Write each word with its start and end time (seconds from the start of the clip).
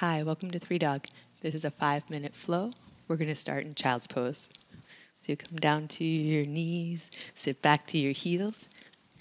Hi, 0.00 0.22
welcome 0.22 0.52
to 0.52 0.60
Three 0.60 0.78
Dog. 0.78 1.08
This 1.42 1.56
is 1.56 1.64
a 1.64 1.72
five 1.72 2.08
minute 2.08 2.32
flow. 2.32 2.70
We're 3.08 3.16
going 3.16 3.26
to 3.26 3.34
start 3.34 3.64
in 3.64 3.74
child's 3.74 4.06
pose. 4.06 4.48
So 5.22 5.32
you 5.32 5.36
come 5.36 5.58
down 5.58 5.88
to 5.88 6.04
your 6.04 6.46
knees, 6.46 7.10
sit 7.34 7.60
back 7.62 7.84
to 7.88 7.98
your 7.98 8.12
heels. 8.12 8.68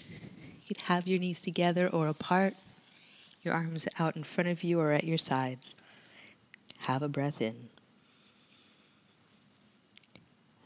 You 0.07 0.75
can 0.75 0.85
have 0.85 1.07
your 1.07 1.17
knees 1.17 1.41
together 1.41 1.87
or 1.87 2.07
apart, 2.07 2.53
your 3.41 3.55
arms 3.55 3.87
out 3.97 4.15
in 4.15 4.23
front 4.23 4.51
of 4.51 4.61
you 4.61 4.79
or 4.79 4.91
at 4.91 5.03
your 5.03 5.17
sides. 5.17 5.73
Have 6.81 7.01
a 7.01 7.09
breath 7.09 7.41
in 7.41 7.69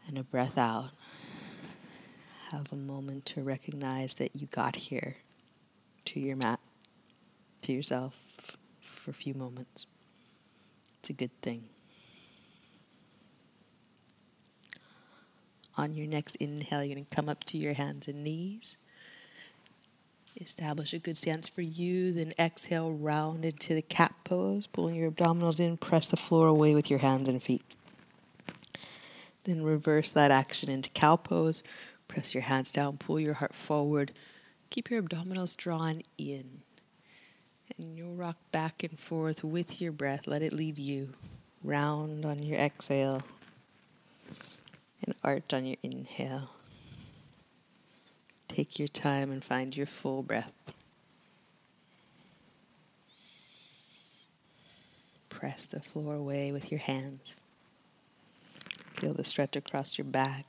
and 0.09 0.17
a 0.17 0.23
breath 0.23 0.57
out. 0.57 0.89
Have 2.49 2.73
a 2.73 2.75
moment 2.75 3.25
to 3.27 3.41
recognize 3.43 4.15
that 4.15 4.35
you 4.35 4.47
got 4.47 4.75
here 4.75 5.15
to 6.03 6.19
your 6.19 6.35
mat, 6.35 6.59
to 7.61 7.71
yourself 7.71 8.57
for 8.81 9.11
a 9.11 9.13
few 9.13 9.33
moments. 9.33 9.85
It's 11.01 11.09
a 11.09 11.13
good 11.13 11.31
thing. 11.41 11.63
On 15.75 15.95
your 15.95 16.05
next 16.05 16.35
inhale, 16.35 16.83
you're 16.83 16.93
going 16.93 17.05
to 17.05 17.15
come 17.15 17.27
up 17.27 17.43
to 17.45 17.57
your 17.57 17.73
hands 17.73 18.07
and 18.07 18.23
knees. 18.23 18.77
Establish 20.39 20.93
a 20.93 20.99
good 20.99 21.17
stance 21.17 21.49
for 21.49 21.63
you. 21.63 22.13
Then 22.13 22.35
exhale, 22.37 22.91
round 22.91 23.45
into 23.45 23.73
the 23.73 23.81
cat 23.81 24.13
pose, 24.23 24.67
pulling 24.67 24.93
your 24.93 25.09
abdominals 25.09 25.59
in. 25.59 25.75
Press 25.75 26.05
the 26.05 26.17
floor 26.17 26.45
away 26.45 26.75
with 26.75 26.91
your 26.91 26.99
hands 26.99 27.27
and 27.27 27.41
feet. 27.41 27.63
Then 29.45 29.63
reverse 29.63 30.11
that 30.11 30.29
action 30.29 30.69
into 30.69 30.91
cow 30.91 31.15
pose. 31.15 31.63
Press 32.07 32.35
your 32.35 32.43
hands 32.43 32.71
down, 32.71 32.97
pull 32.97 33.19
your 33.19 33.33
heart 33.33 33.55
forward. 33.55 34.11
Keep 34.69 34.91
your 34.91 35.01
abdominals 35.01 35.57
drawn 35.57 36.03
in. 36.19 36.61
And 37.81 37.97
you'll 37.97 38.13
rock 38.13 38.37
back 38.51 38.83
and 38.83 38.99
forth 38.99 39.43
with 39.43 39.81
your 39.81 39.91
breath. 39.91 40.27
Let 40.27 40.43
it 40.43 40.53
lead 40.53 40.77
you. 40.77 41.09
Round 41.63 42.25
on 42.25 42.43
your 42.43 42.59
exhale 42.59 43.23
and 45.03 45.15
arch 45.23 45.51
on 45.53 45.65
your 45.65 45.77
inhale. 45.81 46.51
Take 48.47 48.77
your 48.77 48.87
time 48.87 49.31
and 49.31 49.43
find 49.43 49.75
your 49.75 49.87
full 49.87 50.21
breath. 50.21 50.53
Press 55.29 55.65
the 55.65 55.79
floor 55.79 56.13
away 56.13 56.51
with 56.51 56.69
your 56.69 56.81
hands. 56.81 57.35
Feel 58.97 59.13
the 59.13 59.23
stretch 59.23 59.55
across 59.55 59.97
your 59.97 60.05
back. 60.05 60.45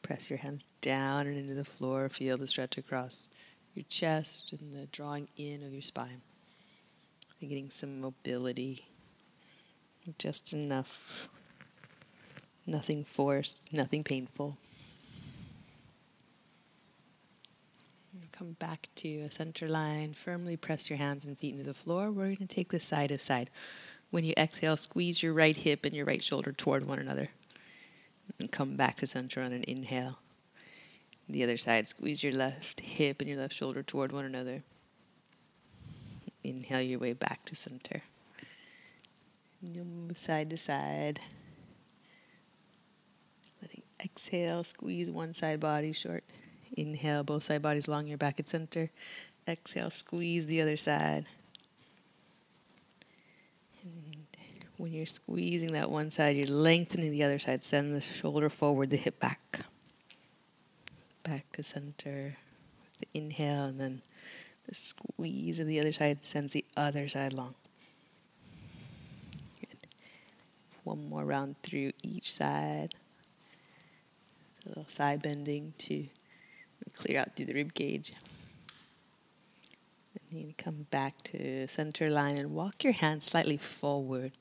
Press 0.00 0.30
your 0.30 0.38
hands 0.38 0.64
down 0.80 1.26
and 1.26 1.36
into 1.36 1.54
the 1.54 1.64
floor. 1.64 2.08
Feel 2.08 2.38
the 2.38 2.46
stretch 2.46 2.78
across 2.78 3.28
your 3.74 3.84
chest 3.88 4.52
and 4.52 4.74
the 4.74 4.86
drawing 4.86 5.28
in 5.36 5.64
of 5.64 5.72
your 5.72 5.82
spine. 5.82 6.20
And 7.40 7.48
getting 7.48 7.70
some 7.70 8.00
mobility. 8.00 8.86
Just 10.18 10.52
enough. 10.52 11.28
Nothing 12.66 13.04
forced, 13.04 13.72
nothing 13.72 14.04
painful. 14.04 14.56
Come 18.40 18.52
back 18.52 18.88
to 18.94 19.18
a 19.20 19.30
center 19.30 19.68
line. 19.68 20.14
Firmly 20.14 20.56
press 20.56 20.88
your 20.88 20.96
hands 20.96 21.26
and 21.26 21.38
feet 21.38 21.52
into 21.52 21.62
the 21.62 21.74
floor. 21.74 22.10
We're 22.10 22.24
going 22.24 22.36
to 22.38 22.46
take 22.46 22.70
this 22.70 22.86
side 22.86 23.10
to 23.10 23.18
side. 23.18 23.50
When 24.10 24.24
you 24.24 24.32
exhale, 24.38 24.78
squeeze 24.78 25.22
your 25.22 25.34
right 25.34 25.54
hip 25.54 25.84
and 25.84 25.94
your 25.94 26.06
right 26.06 26.22
shoulder 26.22 26.50
toward 26.52 26.86
one 26.86 26.98
another. 26.98 27.28
And 28.38 28.50
come 28.50 28.76
back 28.76 28.96
to 28.96 29.06
center 29.06 29.42
on 29.42 29.52
an 29.52 29.64
inhale. 29.64 30.20
The 31.30 31.44
other 31.44 31.56
side, 31.56 31.86
squeeze 31.86 32.24
your 32.24 32.32
left 32.32 32.80
hip 32.80 33.20
and 33.20 33.30
your 33.30 33.38
left 33.38 33.54
shoulder 33.54 33.84
toward 33.84 34.10
one 34.10 34.24
another. 34.24 34.64
Inhale 36.42 36.80
your 36.80 36.98
way 36.98 37.12
back 37.12 37.44
to 37.44 37.54
center. 37.54 38.02
You'll 39.62 39.84
move 39.84 40.18
side 40.18 40.50
to 40.50 40.56
side. 40.56 41.20
Letting 43.62 43.82
exhale, 44.02 44.64
squeeze 44.64 45.08
one 45.08 45.32
side 45.32 45.60
body 45.60 45.92
short. 45.92 46.24
Inhale, 46.76 47.22
both 47.22 47.44
side 47.44 47.62
bodies 47.62 47.86
long, 47.86 48.08
your 48.08 48.18
back 48.18 48.40
at 48.40 48.48
center. 48.48 48.90
Exhale, 49.46 49.90
squeeze 49.90 50.46
the 50.46 50.60
other 50.60 50.76
side. 50.76 51.26
And 53.84 54.26
when 54.78 54.92
you're 54.92 55.06
squeezing 55.06 55.72
that 55.74 55.90
one 55.90 56.10
side, 56.10 56.36
you're 56.36 56.56
lengthening 56.56 57.12
the 57.12 57.22
other 57.22 57.38
side. 57.38 57.62
Send 57.62 57.94
the 57.94 58.00
shoulder 58.00 58.48
forward, 58.48 58.90
the 58.90 58.96
hip 58.96 59.20
back 59.20 59.60
back 61.30 61.52
to 61.52 61.62
center. 61.62 62.36
The 62.98 63.06
inhale 63.14 63.66
and 63.66 63.78
then 63.78 64.02
the 64.66 64.74
squeeze 64.74 65.60
of 65.60 65.68
the 65.68 65.78
other 65.78 65.92
side 65.92 66.24
sends 66.24 66.50
the 66.52 66.64
other 66.76 67.08
side 67.08 67.32
long. 67.32 67.54
Good. 69.60 69.86
One 70.82 71.08
more 71.08 71.24
round 71.24 71.54
through 71.62 71.92
each 72.02 72.34
side. 72.34 72.96
A 74.66 74.68
little 74.70 74.88
side 74.88 75.22
bending 75.22 75.72
to 75.78 76.04
clear 76.94 77.20
out 77.20 77.36
through 77.36 77.46
the 77.46 77.54
rib 77.54 77.74
cage. 77.74 78.12
Then 80.32 80.40
you 80.40 80.54
come 80.58 80.88
back 80.90 81.22
to 81.24 81.68
center 81.68 82.10
line 82.10 82.38
and 82.38 82.56
walk 82.56 82.82
your 82.82 82.92
hands 82.92 83.24
slightly 83.24 83.56
forward 83.56 84.32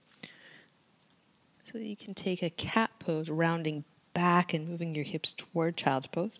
so 1.64 1.78
that 1.78 1.86
you 1.86 1.96
can 1.96 2.16
take 2.16 2.42
a 2.42 2.50
cat 2.50 2.90
pose, 2.98 3.30
rounding 3.30 3.84
back 4.16 4.56
and 4.56 4.68
moving 4.68 4.96
your 4.96 5.04
hips 5.04 5.32
toward 5.38 5.78
child's 5.78 6.08
pose. 6.08 6.40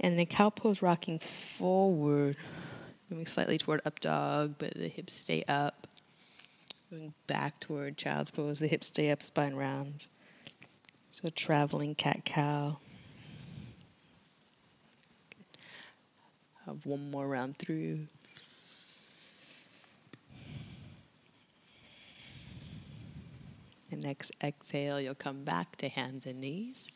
And 0.00 0.18
a 0.20 0.26
cow 0.26 0.50
pose, 0.50 0.80
rocking 0.80 1.18
forward, 1.18 2.36
moving 3.10 3.26
slightly 3.26 3.58
toward 3.58 3.80
up 3.84 3.98
dog, 4.00 4.54
but 4.58 4.74
the 4.74 4.88
hips 4.88 5.12
stay 5.12 5.44
up. 5.48 5.86
Moving 6.90 7.14
back 7.26 7.60
toward 7.60 7.98
child's 7.98 8.30
pose, 8.30 8.60
the 8.60 8.68
hips 8.68 8.86
stay 8.86 9.10
up, 9.10 9.22
spine 9.22 9.54
rounds. 9.54 10.08
So 11.10 11.28
traveling 11.30 11.94
cat 11.94 12.24
cow. 12.24 12.78
Have 16.64 16.86
one 16.86 17.10
more 17.10 17.26
round 17.26 17.58
through. 17.58 18.06
And 23.90 24.02
next 24.02 24.32
exhale, 24.42 25.00
you'll 25.00 25.14
come 25.14 25.44
back 25.44 25.76
to 25.76 25.88
hands 25.88 26.26
and 26.26 26.40
knees. 26.40 26.88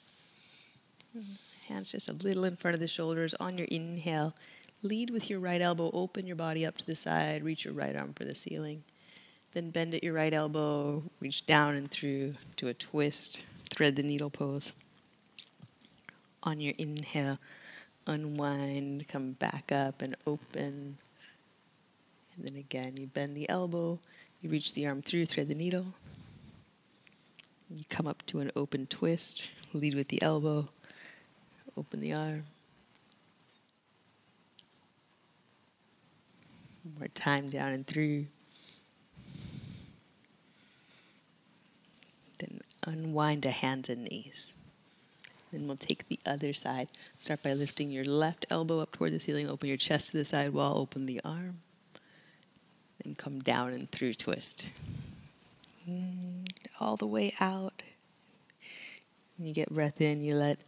Mm-hmm. 1.17 1.33
Hands 1.69 1.91
just 1.91 2.09
a 2.09 2.13
little 2.13 2.45
in 2.45 2.57
front 2.57 2.75
of 2.75 2.81
the 2.81 2.89
shoulders. 2.89 3.35
On 3.35 3.57
your 3.57 3.69
inhale, 3.71 4.35
lead 4.83 5.11
with 5.11 5.31
your 5.31 5.39
right 5.39 5.61
elbow, 5.61 5.91
open 5.93 6.27
your 6.27 6.37
body 6.37 6.67
up 6.67 6.77
to 6.79 6.87
the 6.87 6.97
side, 6.97 7.45
reach 7.45 7.65
your 7.65 7.75
right 7.75 7.95
arm 7.95 8.15
for 8.15 8.25
the 8.25 8.35
ceiling. 8.35 8.83
Then 9.53 9.71
bend 9.71 9.95
at 9.95 10.03
your 10.03 10.15
right 10.15 10.33
elbow, 10.33 11.05
reach 11.21 11.47
down 11.47 11.75
and 11.75 11.91
through 11.91 12.35
to 12.57 12.69
a 12.69 12.75
twist, 12.75 13.45
thread 13.71 13.97
the 13.97 14.03
needle 14.03 14.31
pose. 14.31 14.73
On 16.43 16.61
your 16.61 16.75
inhale, 16.79 17.39
unwind, 18.07 19.07
come 19.07 19.33
back 19.33 19.71
up 19.71 20.03
and 20.03 20.17
open. 20.27 20.99
And 22.35 22.49
then 22.49 22.57
again, 22.57 22.97
you 22.97 23.07
bend 23.07 23.37
the 23.37 23.49
elbow, 23.49 24.01
you 24.41 24.51
reach 24.51 24.73
the 24.73 24.87
arm 24.87 25.03
through, 25.03 25.27
thread 25.27 25.49
the 25.49 25.55
needle. 25.55 25.87
You 27.71 27.85
come 27.89 28.07
up 28.07 28.27
to 28.27 28.41
an 28.41 28.51
open 28.57 28.87
twist, 28.87 29.51
lead 29.73 29.95
with 29.95 30.09
the 30.09 30.21
elbow, 30.21 30.69
Open 31.77 32.01
the 32.01 32.13
arm. 32.13 32.45
One 36.83 36.95
more 36.99 37.09
time 37.09 37.49
down 37.49 37.73
and 37.73 37.87
through. 37.87 38.27
Then 42.39 42.61
unwind 42.85 43.45
to 43.45 43.51
hands 43.51 43.89
and 43.89 44.05
knees. 44.05 44.53
Then 45.53 45.67
we'll 45.67 45.77
take 45.77 46.09
the 46.09 46.19
other 46.27 46.53
side. 46.53 46.89
Start 47.19 47.43
by 47.43 47.53
lifting 47.53 47.91
your 47.91 48.05
left 48.05 48.47
elbow 48.51 48.81
up 48.81 48.93
toward 48.93 49.13
the 49.13 49.21
ceiling. 49.21 49.49
Open 49.49 49.69
your 49.69 49.77
chest 49.77 50.11
to 50.11 50.17
the 50.17 50.25
side 50.25 50.53
wall. 50.53 50.79
Open 50.79 51.07
the 51.07 51.21
arm. 51.25 51.61
Then 53.03 53.15
come 53.15 53.41
down 53.41 53.73
and 53.73 53.89
through 53.89 54.15
twist. 54.15 54.67
All 56.81 56.97
the 56.97 57.07
way 57.07 57.35
out. 57.39 57.83
When 59.37 59.47
you 59.47 59.55
get 59.55 59.71
breath 59.71 60.01
in, 60.01 60.23
you 60.23 60.35
let 60.35 60.61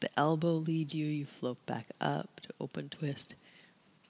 the 0.00 0.08
elbow 0.16 0.54
lead 0.54 0.92
you, 0.92 1.06
you 1.06 1.26
float 1.26 1.64
back 1.66 1.86
up 2.00 2.40
to 2.40 2.48
open 2.60 2.88
twist. 2.88 3.34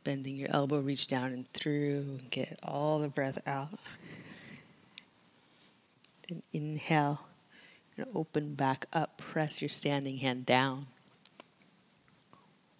Bending 0.02 0.36
your 0.36 0.48
elbow, 0.50 0.80
reach 0.80 1.06
down 1.06 1.32
and 1.32 1.52
through 1.52 2.18
and 2.18 2.30
get 2.30 2.58
all 2.62 3.00
the 3.00 3.08
breath 3.08 3.38
out. 3.46 3.78
Then 6.28 6.42
inhale 6.52 7.20
and 7.96 8.06
open 8.14 8.54
back 8.54 8.86
up. 8.92 9.18
Press 9.18 9.60
your 9.60 9.68
standing 9.68 10.18
hand 10.18 10.46
down. 10.46 10.86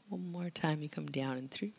One 0.09 0.33
more 0.33 0.51
time, 0.51 0.83
you 0.83 0.89
come 0.89 1.07
down 1.07 1.37
and 1.37 1.51
through. 1.51 1.73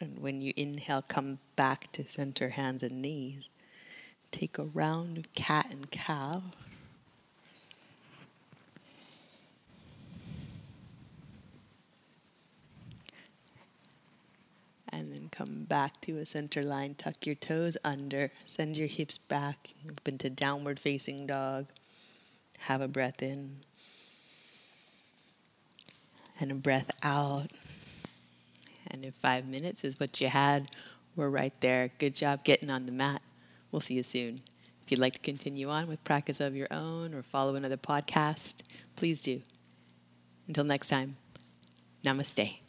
And 0.00 0.18
when 0.18 0.42
you 0.42 0.52
inhale, 0.56 1.02
come 1.02 1.38
back 1.56 1.90
to 1.92 2.06
center 2.06 2.50
hands 2.50 2.82
and 2.82 3.00
knees. 3.00 3.48
Take 4.34 4.58
a 4.58 4.64
round 4.64 5.16
of 5.16 5.32
cat 5.34 5.68
and 5.70 5.88
cow. 5.92 6.42
And 14.88 15.12
then 15.12 15.28
come 15.30 15.66
back 15.68 16.00
to 16.00 16.18
a 16.18 16.26
center 16.26 16.64
line. 16.64 16.96
Tuck 16.96 17.24
your 17.24 17.36
toes 17.36 17.76
under. 17.84 18.32
Send 18.44 18.76
your 18.76 18.88
hips 18.88 19.18
back. 19.18 19.72
Up 19.88 20.08
into 20.08 20.30
downward 20.30 20.80
facing 20.80 21.28
dog. 21.28 21.66
Have 22.58 22.80
a 22.80 22.88
breath 22.88 23.22
in. 23.22 23.58
And 26.40 26.50
a 26.50 26.56
breath 26.56 26.90
out. 27.04 27.52
And 28.88 29.04
if 29.04 29.14
five 29.14 29.46
minutes 29.46 29.84
is 29.84 30.00
what 30.00 30.20
you 30.20 30.26
had, 30.26 30.72
we're 31.14 31.28
right 31.28 31.54
there. 31.60 31.92
Good 32.00 32.16
job 32.16 32.42
getting 32.42 32.68
on 32.68 32.86
the 32.86 32.92
mat. 32.92 33.22
We'll 33.74 33.80
see 33.80 33.94
you 33.94 34.04
soon. 34.04 34.34
If 34.84 34.92
you'd 34.92 35.00
like 35.00 35.14
to 35.14 35.18
continue 35.18 35.68
on 35.68 35.88
with 35.88 36.04
practice 36.04 36.38
of 36.38 36.54
your 36.54 36.68
own 36.70 37.12
or 37.12 37.24
follow 37.24 37.56
another 37.56 37.76
podcast, 37.76 38.62
please 38.94 39.20
do. 39.20 39.42
Until 40.46 40.62
next 40.62 40.90
time, 40.90 41.16
namaste. 42.04 42.63